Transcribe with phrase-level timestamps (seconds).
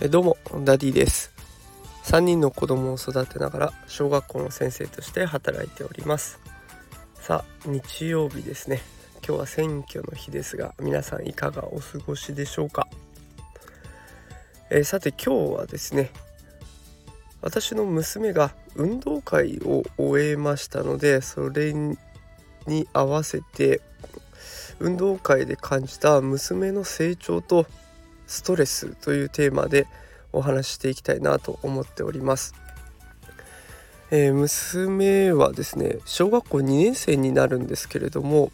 [0.00, 1.32] えどうもダディです。
[2.04, 6.38] 3人の子供を育てながら小学校の先生として働いております。
[7.14, 8.80] さあ日曜日ですね。
[9.26, 12.86] 今日は選挙の日ですが皆さんいかがお過ごしでしょうか？
[14.70, 16.10] えー、さて今日はですね
[17.40, 21.98] 私の娘が運動会を終えましたのでそれに
[22.92, 23.80] 合わせて
[24.80, 27.66] 運動会で感じた娘の成長と
[28.26, 29.86] ストレスというテーマで
[30.32, 32.54] お話していきたいなと思っております。
[34.10, 38.52] えー、娘はですね小学校2年生になるんですけれども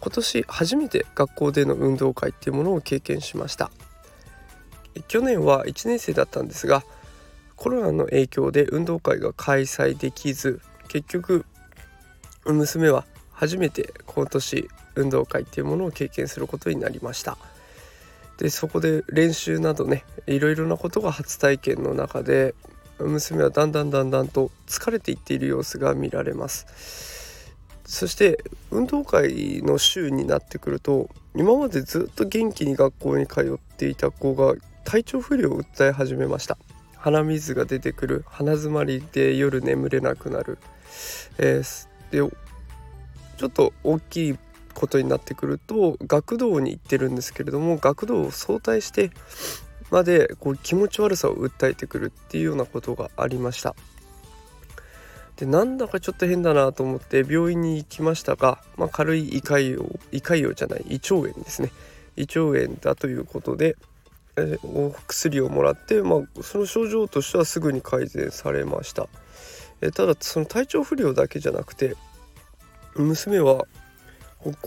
[0.00, 3.72] 今年初めて学校での運動会っていうものを経験しました
[5.08, 6.84] 去年は1年生だったんですが
[7.56, 11.44] コロナの影響で運動会が開催できず結局
[12.44, 17.36] 娘は初めて今年運動会っていうものを経験することになりました。
[18.38, 22.54] でそこで練習などねいろいろなことが初体験の中で
[22.98, 27.52] 娘はだんだんだんだんと疲れていっている様子が見られます。
[27.84, 34.54] そして運動会の週になってくると今までずっと元気に学校に通っていた子が
[34.84, 36.56] 体調不良を訴え始めました。
[36.96, 40.56] 鼻水が出てくる鼻づまりで夜眠れなくなる、
[41.36, 42.34] えー、で
[43.36, 44.38] ちょっと大きい
[44.74, 49.10] ことになってくると学童に行ってるんですけれども学童を早退して
[49.90, 53.74] までこう気持ち悪さを訴えてくるっていうようなことがありました。
[55.36, 61.72] でなんだかちょっと変だなと思って病院に行きましたが、まあ、軽い胃潰瘍胃潰瘍じゃない胃腸炎ですね。
[62.16, 63.76] 胃腸炎だということで、
[64.36, 69.08] えお薬をもらって、まあ、その症状としてはすぐに改善されました、
[69.80, 71.96] えただその体調不良だけじゃなくて
[72.96, 73.66] 娘は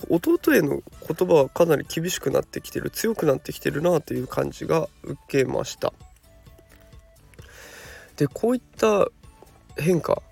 [0.09, 5.93] 弟への言葉はかなり厳しくなってきてる強くなってきてるなという感じが受けました。
[8.15, 9.07] でこういった
[9.77, 10.23] 変化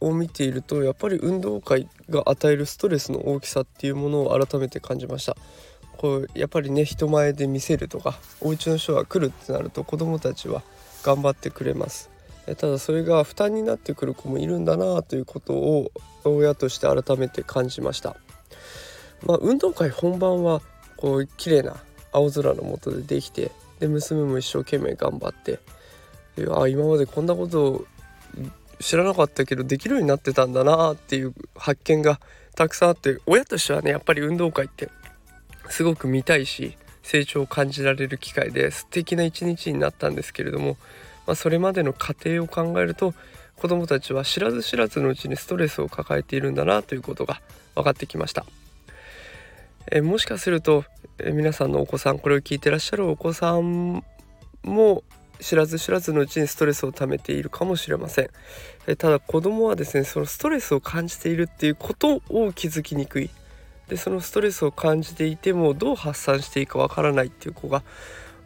[0.00, 5.36] を見ているとやっぱり運動会が与えるストレスの大きさっていうものを改めて感じました。
[5.96, 10.62] こうやっぱりね人前で見せるとかお家の人が来るってなると子どもたちは
[11.02, 12.10] 頑張ってくれます。
[12.56, 15.90] ただそれが負担になってくる子もいるんだなということを
[16.24, 18.16] 親として改めて感じました。
[19.26, 20.60] まあ、運動会本番は
[20.96, 21.76] こう綺麗な
[22.12, 25.60] 青空の下でできてで娘も一生懸命頑張って
[26.50, 27.86] あ今までこんなことを
[28.80, 32.20] 知らなかったけどできるようになってたんだなっていう発見が
[32.54, 34.88] たくさんあって親としてはねやっぱり運動会って
[35.68, 40.76] すごく見たいし成長を感じられる機会で素敵な一日になったんですけれども、
[41.26, 43.14] まあ、それまでの過程を考えると
[43.56, 47.40] 子どもたちは知らず知らずのうちにストレスを抱えているんだなということが
[47.74, 48.46] 分かってきました。
[49.90, 50.84] えもしかすると、
[51.18, 54.04] え皆さんのお子さんこれを聞いてらっしゃるお子さん
[54.62, 55.02] も
[55.40, 58.28] 知らず知らずのうちにストレスを溜めているかもしれません、
[58.86, 63.30] えただ子供はですねそのストレスを感じているっていうことを気づきにくい。
[63.88, 67.82] でそのストレスを感じていてもどう発散していいかわからないっていう子が、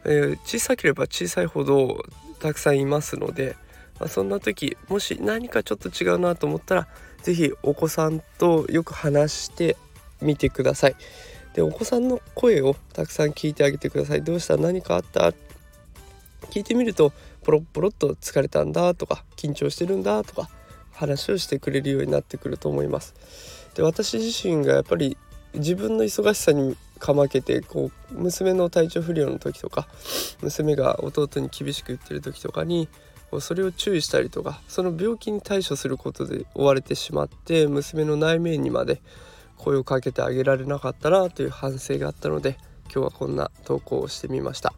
[0.04, 2.04] えー、小さければ小さいほど
[2.38, 3.56] たくさんいますので、
[3.98, 6.88] まあ、そんな時もし何かちょっと違うなと思ったら
[7.22, 9.76] 是非お子さんとよく話して
[10.22, 10.96] みてください。
[11.54, 14.22] でお子さんの声をたくさん聞いてあげてください。
[14.22, 14.56] どうした？
[14.56, 15.32] 何かあった？
[16.50, 17.12] 聞いてみると
[17.42, 20.48] ポロッポロッと疲れたんだとか緊張してるんだとか
[20.92, 23.14] 話をしてくれるようになってくると思います。
[23.74, 25.16] で私自身がやっぱり
[25.54, 29.88] 自分の忙しさにかまけてこう娘の体調不良の時とか
[30.40, 32.88] 娘が弟に厳しく言ってる時とかに
[33.40, 39.02] それを注意したりとかその病気に対処することで追われてしまって娘の内面にまで
[39.62, 42.58] 声をかけてあげられなかったなという反省があったので
[42.92, 44.74] 今日はこんな投稿をしてみました。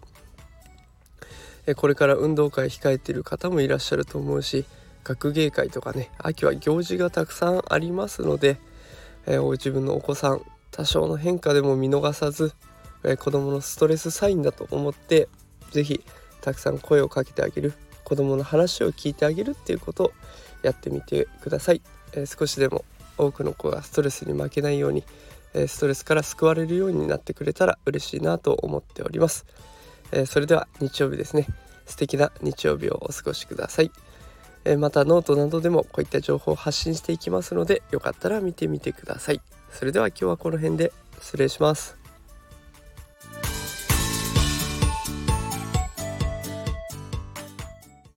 [1.77, 4.67] これから運動会控えている方もいらっしゃると思うし
[5.03, 8.59] 学芸会とかね秋は行事がたくさんありますので、
[9.27, 12.53] えー、自分のお子さん多少の変化でも見逃さず、
[13.03, 15.29] えー、子どものストレスサインだと思って
[15.71, 16.05] 是非
[16.43, 17.73] たくさん声をかけてあげる
[18.05, 20.13] 子どもの話を聞いてあげるっていうことを
[20.63, 21.81] やってみてください、
[22.13, 22.85] えー、少しでも
[23.19, 25.05] 多くの子がストレスに負けないように、
[25.55, 29.47] えストレスから救われるようになってくれたら嬉しいなと思っております、
[30.13, 31.47] えそれでは日曜日ですね。
[31.87, 33.91] 素敵な日曜日をお過ごしください、
[34.65, 39.41] えまたノートなどでもこういった情報を発信していきますのでよかったら見てみてください。
[39.71, 42.04] それでは今日はこの辺で失礼します。